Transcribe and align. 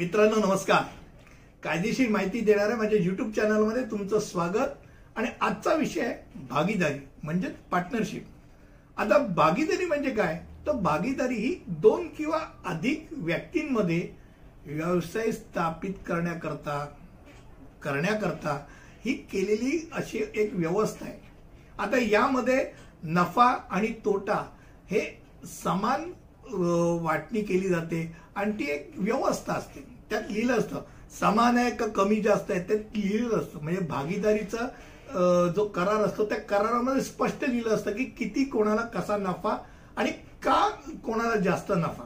मित्रांनो 0.00 0.36
नमस्कार. 0.36 0.82
कायदेशीर 1.62 2.08
माहिती 2.08 2.40
देणाऱ्या 2.40 2.76
माझ्या 2.76 2.98
युट्यूब 2.98 3.32
चॅनलमध्ये 3.32 3.82
तुमचं 3.90 4.20
स्वागत. 4.20 4.68
आणि 5.16 5.28
आजचा 5.40 5.74
विषय 5.74 6.00
आहे 6.00 6.46
भागीदारी 6.50 6.98
म्हणजेच 7.22 7.56
पार्टनरशिप 7.70 8.26
आता 8.96 9.18
भागीदारी 9.36 9.84
म्हणजे 9.84 10.10
काय? 10.10 10.38
तर 10.66 10.72
भागीदारी 10.72 11.34
ही 11.34 11.54
दोन 11.66 12.06
किंवा 12.08 12.38
अधिक 12.64 13.08
व्यक्तींमध्ये 13.12 14.00
व्यवसाय 14.66 15.30
स्थापित 15.32 15.94
करण्याकरता 16.06 16.84
करण्याकरता 17.82 18.58
ही 19.04 19.12
केलेली 19.32 19.88
अशी 19.92 20.22
एक 20.34 20.54
व्यवस्था 20.54 21.06
आहे. 21.06 21.18
आता 21.78 21.98
यामध्ये 22.00 22.64
नफा 23.02 23.50
आणि 23.70 23.92
तोटा 24.04 24.42
हे 24.90 25.02
समान 25.62 26.10
वाटणी 27.02 27.40
केली 27.42 27.68
जाते. 27.68 28.00
आणि 28.36 28.52
ती 28.58 28.70
एक 28.70 28.90
व्यवस्था 28.96 29.52
असते. 29.52 29.84
त्यात 30.10 30.30
लिहिलं 30.30 30.58
असतं 30.58 30.82
समान 31.10 31.56
आहे 31.58 31.70
का 31.70 31.86
कमी 31.86 32.20
जास्त 32.22 32.50
आहे? 32.50 32.60
त्यात 32.60 32.96
लिहिलं 32.96 33.38
असतं. 33.38 33.58
म्हणजे 33.62 33.80
भागीदारीचा 33.80 34.66
जो 35.56 35.64
करार 35.66 36.04
असतो 36.04 36.24
त्या 36.24 36.38
करारामध्ये 36.40 37.02
स्पष्ट 37.02 37.44
लिहिलं 37.44 37.74
असतं 37.74 37.92
की 37.92 38.04
किती 38.18 38.44
कोणाला 38.44 38.82
कसा 38.94 39.16
नफा 39.16 39.56
आणि 39.96 40.10
का 40.42 40.68
कोणाला 41.04 41.36
जास्त 41.36 41.72
नफा. 41.76 42.04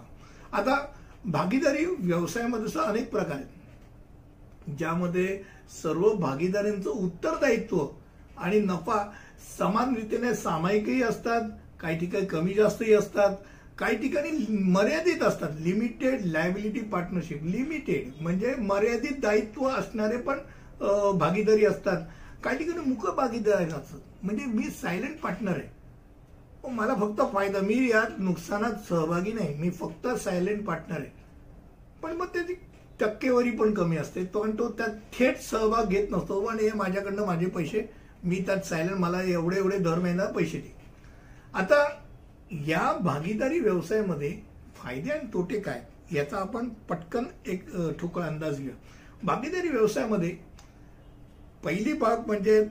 आता 0.53 0.77
भागीदारी 1.25 1.85
व्यवसायामध्ये 1.99 2.69
सुद्धा 2.69 2.89
अनेक 2.91 3.11
प्रकार 3.11 3.37
आहेत. 3.37 4.73
ज्यामध्ये 4.79 5.43
सर्व 5.73 6.09
भागीदारांचं 6.15 6.91
उत्तरदायित्व 6.91 7.87
आणि 8.37 8.61
नफा 8.61 9.03
समान 9.59 9.95
रीतीने 9.95 10.35
सामायिकही 10.35 11.03
असतात 11.03 11.51
काही 11.81 11.99
ठिकाणी 11.99 12.27
कमी 12.27 12.55
जास्तही 12.55 12.95
असतात 12.95 13.37
काही 13.79 13.97
ठिकाणी 13.99 14.31
मर्यादित 14.73 15.23
असतात. 15.23 15.51
लिमिटेड 15.61 16.25
लायबिलिटी 16.25 16.81
पार्टनरशिप 16.91 17.45
लिमिटेड 17.45 18.11
म्हणजे 18.23 18.55
मर्यादित 18.59 19.21
दायित्व 19.23 19.69
असणारे 19.69 20.17
पण 20.19 20.39
भागीदारी 21.19 21.65
असतात. 21.67 22.03
काही 22.45 22.59
ठिकाणी 22.59 22.91
मुख 22.91 23.07
भागीदारी 23.17 23.65
असतात. 23.65 24.01
म्हणजे 24.23 24.45
मी 24.45 24.71
सायलेंट 24.81 25.19
पार्टनर 25.21 25.53
आहे. 25.53 25.73
मला 26.71 26.95
फक्त 26.95 27.21
फायदा 27.33 27.61
मी 27.61 27.75
यात 27.91 28.19
नुकसानात 28.19 28.89
सहभागी 28.89 29.33
नाही. 29.33 29.55
मी 29.55 29.71
फक्त 29.71 30.07
सायलेंट 30.25 30.65
पार्टनर 30.67 30.99
आहे. 30.99 31.11
पण 32.03 32.17
मग 32.17 32.27
त्याची 32.35 32.55
टक्केवारी 33.01 33.51
पण 33.51 33.75
कमी 33.75 33.97
असते. 33.97 34.25
पण 34.25 34.51
तो 34.59 34.69
त्यात 34.69 34.97
थेट 35.19 35.41
सहभाग 35.41 35.89
घेत 35.89 36.07
नसतो. 36.11 36.41
पण 36.47 36.59
हे 36.61 36.71
माझ्याकडनं 36.75 37.27
माझे 37.27 37.47
पैसे 37.47 37.87
मी 38.25 38.43
त्यात 38.47 38.65
सायलेंट 38.67 38.99
मला 38.99 39.23
एवढे 39.23 39.57
एवढे 39.57 39.79
दर 39.79 39.99
महिना 39.99 40.25
पैसे 40.33 40.59
दे. 40.59 40.73
आता 41.55 41.85
या 42.55 42.93
भागीदारी 43.01 43.59
व्यवसायामध्ये 43.61 44.37
फायदे 44.77 45.11
आणि 45.11 45.27
तोटे 45.33 45.61
काय 45.61 45.83
याचा 46.13 46.37
आपण 46.37 46.69
पटकन 46.89 47.25
एक 47.47 47.67
ठोकळ 47.67 47.93
ठोकळा 47.93 48.27
अंदाज 48.27 48.59
घेऊ 48.59 48.73
भागीदारी 49.23 49.69
व्यवसायामध्ये 49.69 50.37
पहिली 51.65 51.93
बाब 51.93 52.27
म्हणजे 52.27 52.67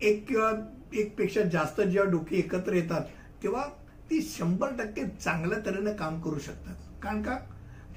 एक 0.00 0.26
किंवा 0.28 0.50
एकपेक्षा 0.92 1.42
जास्त 1.42 1.80
जेव्हा 1.80 2.10
डोके 2.10 2.36
एकत्र 2.36 2.72
येतात 2.72 3.00
तेव्हा 3.42 3.62
ती 4.10 4.20
शंभर 4.22 4.68
टक्के 4.78 5.04
चांगल्या 5.24 5.58
तऱ्हेनं 5.66 5.92
काम 5.92 6.20
करू 6.20 6.38
शकतात. 6.38 6.74
कारण 7.02 7.22
का? 7.22 7.36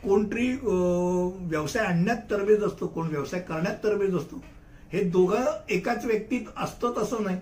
कोणतरी 0.03 0.47
व्यवसाय 0.53 1.85
आणण्यात 1.85 2.17
तरबेज 2.31 2.63
असतो 2.63 2.88
कोण 2.88 3.07
व्यवसाय 3.07 3.41
करण्यात 3.41 3.75
तरबेज 3.83 4.16
असतो. 4.16 4.41
हे 4.91 5.03
दोघं 5.03 5.45
एकाच 5.69 6.05
व्यक्तीत 6.05 6.41
असतं 6.57 6.94
तसं 6.97 7.23
नाही. 7.23 7.38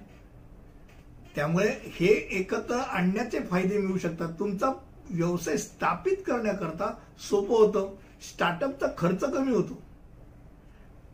त्यामुळे 1.36 1.69
हे 1.86 2.08
एकत्र 2.39 2.75
आणण्याचे 2.75 3.39
फायदे 3.39 3.78
मिळू 3.78 3.97
शकतात. 3.97 4.33
तुमचा 4.39 4.72
व्यवसाय 5.09 5.58
स्थापित 5.58 6.17
करण्याकरता 6.27 6.94
सोपं 7.30 7.55
होतं. 7.55 7.93
स्टार्टअपचा 8.23 8.87
खर्च 8.98 9.23
कमी 9.23 9.52
होतो. 9.52 9.82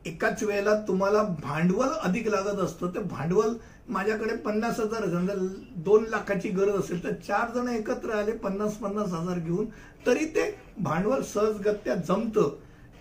एकाच 0.06 0.44
वेळेला 0.44 0.74
तुम्हाला 0.88 1.24
भांडवल 1.24 1.90
अधिक 2.02 2.28
लागत 2.28 2.60
असतं. 2.60 2.88
ते 2.88 3.00
भांडवल 3.00 3.54
माझ्याकडे 3.90 4.36
पन्नास 4.36 4.80
हजार 4.80 5.06
समजा 5.10 5.34
दोन 5.76 6.06
लाखाची 6.10 6.50
गरज 6.50 6.76
असेल 6.76 7.04
तर 7.04 7.14
चार 7.28 7.50
जण 7.56 7.68
एकत्र 7.68 8.12
आले 8.12 8.32
पन्नास 8.32 8.78
पन्नास 8.78 9.14
हजार 9.14 9.40
घेऊन 9.40 9.66
तरी 10.06 10.26
ते 10.26 10.50
भांडवल 10.78 11.22
सहजगत्या 11.22 11.96
जमतं. 11.96 12.50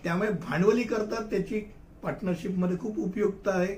त्यामुळे 0.05 0.31
भांडवली 0.31 0.83
करता 0.83 1.23
त्याची 1.23 1.61
पार्टनरशिपमध्ये 2.03 2.79
खूप 2.79 2.99
उपयुक्त 2.99 3.49
आहे. 3.49 3.75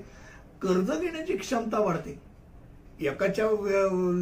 कर्ज 0.62 0.90
घेण्याची 1.00 1.36
क्षमता 1.36 1.78
वाढते. 1.78 2.31
एकाच्या 3.00 3.46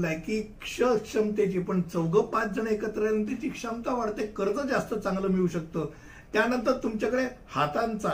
लायकी 0.01 0.41
क्ष 0.63 0.81
क्षमतेची 1.03 1.59
पण 1.59 1.81
चौघं 1.83 2.27
पाच 2.27 2.51
जण 2.51 2.67
एकत्र 2.67 3.03
येऊन 3.03 3.25
त्याची 3.27 3.49
क्षमता 3.49 3.95
वाढते 3.95 4.27
कर्ज 4.27 4.61
जास्त 4.69 4.95
चांगलं 4.95 5.29
मिळू 5.29 5.47
शकतं. 5.47 5.87
त्यानंतर 6.33 6.73
तुमच्याकडे 6.73 7.25
हातांचा 7.51 8.11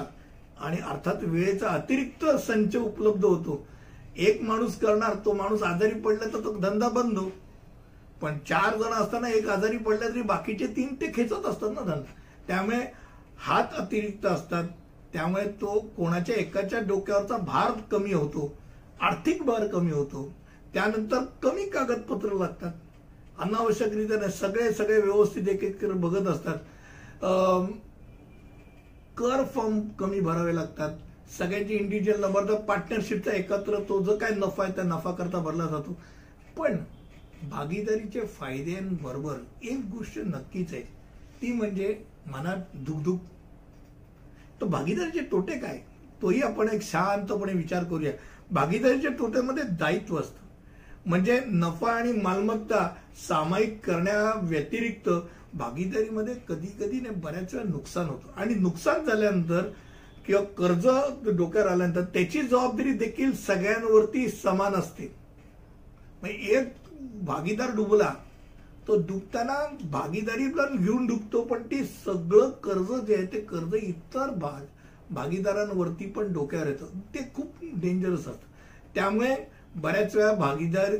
आणि 0.58 0.76
अर्थात 0.80 1.22
वेळेचा 1.22 1.68
अतिरिक्त 1.68 2.24
संच 2.46 2.76
उपलब्ध 2.76 3.24
होतो. 3.24 3.66
एक 4.16 4.42
माणूस 4.42 4.78
करणार 4.78 5.14
तो 5.24 5.32
माणूस 5.32 5.62
आजारी 5.62 6.00
पडला 6.00 6.32
तर 6.34 6.44
तो 6.44 6.56
धंदा 6.58 6.88
बंद 6.88 7.18
हो. 7.18 7.28
पण 8.20 8.38
चार 8.38 8.76
जण 8.76 8.92
असताना 8.92 9.28
एक 9.28 9.48
आजारी 9.48 9.76
पडले 9.76 10.08
तरी 10.08 10.22
बाकीचे 10.22 10.66
तीन 10.66 10.94
ते 10.94 11.10
खेचत 11.14 11.46
असतात 11.46 11.70
ना 11.70 11.80
धंदा. 11.80 12.14
त्यामुळे 12.48 12.78
हात 13.38 13.74
अतिरिक्त 13.78 14.26
असतात. 14.26 14.64
त्यामुळे 15.12 15.44
तो 15.60 15.78
कोणाच्या 15.96 16.36
एकाच्या 16.36 16.80
डोक्यावरचा 16.80 17.36
भार 17.36 17.70
कमी 17.90 18.12
होतो. 18.12 18.52
आर्थिक 19.00 19.42
भार 19.42 19.66
कमी 19.66 19.92
होतो. 19.92 20.32
त्यानंतर 20.76 21.24
कमी 21.42 21.64
कागदपत्र 21.70 22.32
लागतात. 22.38 22.72
अनावश्यकरित्या 23.38 24.16
नाही, 24.16 24.32
सगळे 24.32 24.72
सगळे 24.72 25.00
व्यवस्थित 25.00 25.48
एक 25.48 25.62
एक 25.64 25.84
बघत 26.00 26.26
असतात. 26.28 26.58
कर 29.18 29.44
फॉर्म 29.54 29.80
कमी 29.98 30.20
भरावे 30.20 30.54
लागतात. 30.54 30.98
सगळ्यांची 31.38 31.74
इंडिव्हिज्युअल 31.74 32.20
नंबर 32.20 32.48
तर 32.48 32.60
पार्टनरशिपचा 32.68 33.32
एकत्र 33.32 33.80
तो 33.88 34.02
जो 34.04 34.16
काय 34.18 34.34
नफा 34.36 34.64
आहे 34.64 34.72
त्या 34.72 34.84
नफा 34.84 35.12
करता 35.12 35.38
भरला 35.38 35.66
जातो. 35.66 35.96
पण 36.58 36.76
भागीदारीचे 37.50 38.26
फायद्यांबरोबर 38.38 39.36
एक 39.62 39.80
गोष्ट 39.90 40.18
नक्कीच 40.18 40.72
आहे. 40.74 40.82
ती 41.42 41.52
म्हणजे 41.52 41.96
मनात 42.26 42.76
दुखदुख 42.76 43.18
तर 44.60 44.66
भागीदारीचे 44.66 45.20
तोटे 45.32 45.58
काय? 45.58 45.80
तोही 46.22 46.42
आपण 46.42 46.68
एक 46.68 46.82
शांतपणे 46.82 47.52
विचार 47.52 47.84
करूया. 47.84 48.12
भागीदारीच्या 48.50 49.10
तोट्यामध्ये 49.18 49.62
दायित्व 49.80 50.18
असतं. 50.20 50.44
म्हणजे 51.06 51.40
नफा 51.46 51.92
आणि 51.92 52.12
मालमत्ता 52.12 52.88
सामायिक 53.28 53.78
करण्याव्यतिरिक्त 53.86 55.08
भागीदारीमध्ये 55.54 56.34
कधी 56.48 56.66
कधी 56.80 57.00
नाही 57.00 57.14
बऱ्याच 57.14 57.54
वेळा 57.54 57.68
नुकसान 57.68 58.06
होतं. 58.06 58.32
आणि 58.36 58.54
नुकसान 58.54 59.04
झाल्यानंतर 59.04 59.68
किंवा 60.26 60.42
कर्ज 60.58 60.86
डोक्यावर 61.28 61.68
आल्यानंतर 61.68 62.02
त्याची 62.04 62.42
जबाबदारी 62.42 62.92
देखील 62.92 63.32
सगळ्यांवरती 63.36 64.28
समान 64.28 64.74
असते. 64.74 65.14
एक 66.24 66.74
भागीदार 67.24 67.74
डुबला 67.74 68.14
तो 68.88 68.96
डुबताना 68.96 69.54
भागीदारी 69.90 70.48
पण 70.48 70.76
घेऊन 70.76 71.06
डुबतो 71.06 71.40
पण 71.40 71.62
ते 71.62 71.84
सगळं 71.84 72.50
कर्ज 72.64 72.92
जे 73.06 73.14
आहे 73.14 73.26
ते 73.26 73.40
कर्ज 73.40 73.74
इतर 73.74 74.30
भाग 74.30 74.64
भागीदारांवरती 75.14 76.06
पण 76.06 76.32
डोक्यावर 76.32 76.66
येतं. 76.66 76.86
ते 77.14 77.30
खूप 77.34 77.52
डेंजरस 77.62 78.18
असतं. 78.18 78.54
त्यामुळे 78.94 79.34
बऱ्याच 79.76 80.14
वेळा 80.16 80.32
भागीदार 80.34 80.94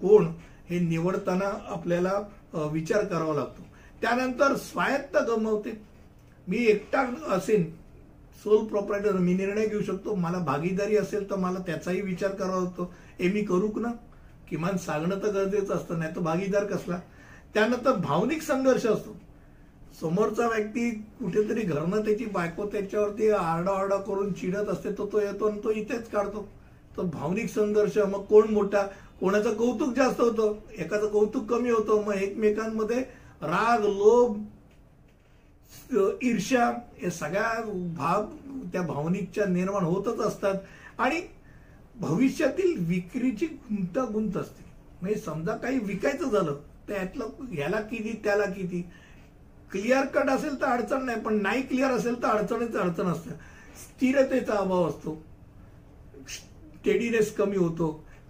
कोण 0.00 0.26
हे 0.68 0.78
निवडताना 0.80 1.50
आपल्याला 1.68 2.12
विचार 2.72 3.04
करावा 3.04 3.34
लागतो. 3.34 3.62
त्यानंतर 4.02 4.54
स्वायत्त 4.56 5.16
गमवते 5.28 5.72
मी 6.48 6.64
एकटा 6.66 7.02
असेन 7.34 7.64
सोल 8.44 8.64
प्रॉपर्टर 8.66 9.12
मी 9.12 9.34
निर्णय 9.34 9.66
घेऊ 9.66 9.82
शकतो. 9.82 10.14
मला 10.14 10.38
भागीदारी 10.38 10.96
असेल 10.96 11.30
तर 11.30 11.36
मला 11.36 11.58
त्याचाही 11.66 12.00
विचार 12.00 12.30
करावा 12.30 12.62
लागतो. 12.62 12.92
हे 13.18 13.28
मी 13.28 13.42
करू 13.42 13.70
ना? 13.80 13.92
किमान 14.48 14.76
सांगणं 14.76 15.22
तर 15.22 15.30
गरजेचं 15.32 15.74
असतं 15.74 15.98
नाही 15.98 16.14
तर 16.16 16.20
भागीदार 16.20 16.64
कसला? 16.66 16.98
त्यानंतर 17.54 17.96
भावनिक 17.98 18.42
संघर्ष 18.42 18.86
असतो. 18.86 19.16
समोरचा 20.00 20.46
व्यक्ती 20.48 20.90
कुठेतरी 21.18 21.62
घरनं 21.62 22.04
त्याची 22.04 22.24
बायको 22.24 22.66
त्याच्यावरती 22.66 23.30
आरडाओरडा 23.30 23.96
करून 23.96 24.32
चिडत 24.32 24.68
असते 24.68 24.92
तो 24.92 25.06
तो 25.12 25.20
येतो 25.20 25.48
आणि 25.48 25.60
तो 25.64 25.70
इथेच 25.70 26.08
काढतो. 26.10 26.46
तर 26.96 27.02
भावनिक 27.02 27.48
संघर्ष 27.48 27.98
मग 27.98 28.24
कोण 28.24 28.52
मोठा? 28.52 28.86
कोणाचं 29.20 29.54
कौतुक 29.54 29.94
जास्त 29.94 30.20
होतं? 30.20 30.54
एकाचं 30.78 31.08
कौतुक 31.08 31.46
कमी 31.50 31.70
होतं. 31.70 32.02
मग 32.04 32.14
एकमेकांमध्ये 32.14 33.00
राग 33.42 33.84
लोभ 33.84 34.42
ईर्ष्या 36.22 36.66
हे 36.98 37.10
सगळ्या 37.10 37.62
भाव 37.96 38.24
त्या 38.72 38.82
भावनिकच्या 38.82 39.44
निर्माण 39.46 39.84
होतच 39.84 40.20
असतात. 40.20 40.54
आणि 40.98 41.20
भविष्यातील 41.96 42.74
विक्रीची 42.78 43.46
गुंतागुंत 43.46 44.36
असते. 44.36 44.64
म्हणजे 45.02 45.20
समजा 45.20 45.56
काही 45.56 45.78
विकायचं 45.78 46.30
झालं 46.30 46.56
तर 46.88 46.94
यातलं 46.94 47.28
ह्याला 47.52 47.80
किती 47.80 48.20
त्याला 48.24 48.44
किती? 48.44 48.82
क्लिअर 49.70 50.04
कट 50.04 50.28
असेल 50.28 50.60
तर 50.60 50.66
अडचण 50.66 51.04
नाही 51.04 51.20
पण 51.20 51.40
नाही 51.42 51.62
क्लिअर 51.62 51.90
असेल 51.90 52.22
तर 52.22 52.28
अडचणीच 52.28 52.76
अडचण 52.76 53.06
असते. 53.06 53.30
स्थिरतेचा 53.76 54.54
अभाव 54.54 54.88
असतो. 54.88 55.22
स्टेडीनेस 56.84 57.30
कमी 57.34 57.56
होतो. 57.56 57.86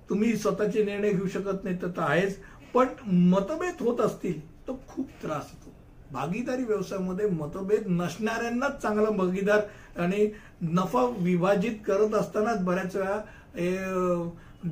तुम्ही 0.08 0.36
स्वतःचे 0.36 0.82
निर्णय 0.84 1.10
घेऊ 1.10 1.26
शकत 1.26 1.64
नाही 1.64 1.76
तर 1.82 1.88
तर 1.96 2.02
आहेच. 2.02 2.36
पण 2.74 2.88
मतभेद 3.30 3.80
होत 3.80 4.00
असतील 4.00 4.40
तर 4.68 4.72
खूप 4.88 5.08
त्रास 5.22 5.50
होतो. 5.52 5.72
भागीदारी 6.12 6.64
व्यवसायामध्ये 6.64 7.26
मतभेद 7.28 7.86
नसणाऱ्यांनाच 7.86 8.80
चांगला 8.82 9.10
भागीदार 9.10 9.60
आणि 10.00 10.28
नफा 10.62 11.04
विभाजित 11.18 11.78
करत 11.86 12.14
असतानाच 12.14 12.62
बऱ्याच 12.64 12.96
वेळा 12.96 13.20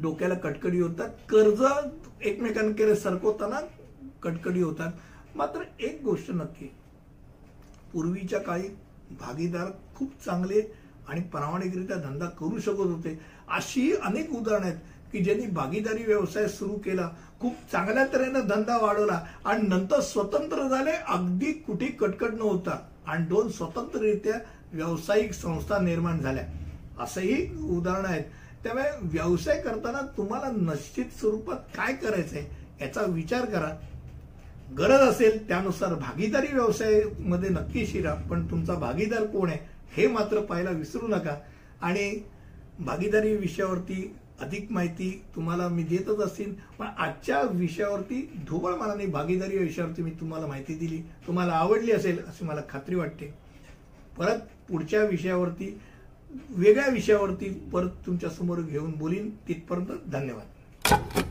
डोक्याला 0.03 0.35
कटकडी 0.35 0.81
होतात. 0.81 1.09
कर्ज 1.29 1.63
एकमेकांकडे 2.23 2.95
सरकवताना 2.97 3.61
कटकडी 4.23 4.63
होतात. 4.63 4.93
मात्र 5.37 5.63
एक 5.81 6.01
गोष्ट 6.05 6.31
नक्की 6.31 6.69
पूर्वीच्या 7.93 8.41
काळी 8.41 8.69
भागीदार 9.21 9.71
खूप 9.97 10.13
चांगले 10.25 10.61
आणि 11.09 11.21
प्रामाणिकरित्या 11.21 11.97
धंदा 11.97 12.27
करू 12.27 12.59
शकत 12.61 12.81
होते. 12.81 13.19
अशी 13.49 13.93
अनेक 14.03 14.33
उदाहरणं 14.33 14.67
आहेत 14.67 14.79
की 15.13 15.19
ज्यांनी 15.19 15.47
भागीदारी 15.47 16.05
व्यवसाय 16.05 16.49
सुरू 16.49 16.75
केला 16.75 17.09
खूप 17.41 17.55
चांगल्या 17.73 18.07
तऱ्हेनं 18.07 18.41
धंदा 18.41 18.77
वाढवला 18.77 19.21
आणि 19.45 19.67
नंतर 19.69 20.01
स्वतंत्र 20.01 20.69
झाले 20.69 20.91
अगदी 20.91 21.53
कुठे 21.53 21.87
कटकट 21.87 22.35
न 22.35 22.41
होता 22.41 22.79
आणि 23.07 23.27
दोन 23.27 23.49
स्वतंत्ररित्या 23.49 24.39
व्यावसायिक 24.73 25.33
संस्था 25.33 25.79
निर्माण 25.79 26.21
झाल्या. 26.21 26.45
असंही 27.01 27.59
उदाहरणं 27.69 28.09
आहेत. 28.09 28.25
त्यामुळे 28.63 28.85
व्यवसाय 29.03 29.61
करताना 29.61 30.01
तुम्हाला 30.17 30.51
निश्चित 30.51 31.05
स्वरूपात 31.21 31.57
काय 31.77 31.93
करायचंय 31.95 32.45
याचा 32.81 33.03
विचार 33.03 33.45
करा. 33.45 33.71
गरज 34.79 35.01
असेल 35.01 35.49
त्यानुसार 35.49 35.95
भागीदारी 35.95 36.47
व्यवसायामध्ये 36.53 37.49
नक्की 37.49 37.87
शिरा 37.87 38.15
पण 38.15 38.51
तुमचा 38.51 38.75
भागीदार 38.75 39.27
कोण 39.27 39.49
आहे? 39.49 39.59
हे 39.97 40.07
मात्र 40.07 40.41
पाहायला 40.41 40.71
विसरू 40.71 41.09
नका. 41.09 41.37
आणि 41.83 42.13
भागीदारी 42.79 43.37
विषयावरती 43.37 44.15
अधिक 44.41 44.71
माहिती 44.73 45.23
तुम्हाला 45.35 45.69
मी 45.69 45.83
देतच 45.83 46.21
असतील 46.21 46.55
पण 46.79 46.87
आजच्या 46.99 47.41
विषयावरती 47.43 48.21
ढोबळ 48.49 48.75
मनाने 48.75 49.07
भागीदारी 49.07 49.59
विषयावरती 49.59 50.03
मी 50.03 50.11
तुम्हाला 50.11 50.47
माहिती 50.47 50.75
दिली. 50.75 51.03
तुम्हाला 51.27 51.53
आवडली 51.53 51.93
असेल 51.93 52.19
अशी 52.19 52.45
मला 52.45 52.61
खात्री 52.69 52.95
वाटते. 52.95 53.35
परत 54.19 54.39
पुढच्या 54.69 55.05
विषयावरती 55.05 55.81
वेगळ्या 56.51 56.89
विषयावरती 56.89 57.49
परत 57.73 57.91
तुमच्यासमोर 58.07 58.61
घेऊन 58.61 58.91
बोलीन. 58.91 59.31
तिथपर्यंत 59.49 60.11
धन्यवाद. 60.13 61.23